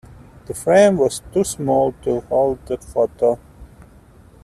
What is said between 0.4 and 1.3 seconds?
The frame was